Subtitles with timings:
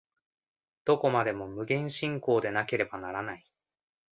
[0.83, 3.45] どこまでも無限進行でなければならない。